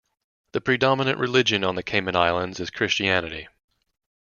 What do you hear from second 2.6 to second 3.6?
Christianity.